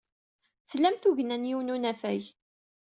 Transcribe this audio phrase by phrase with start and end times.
[0.71, 2.23] Tlam tugna n yiwen n unafag.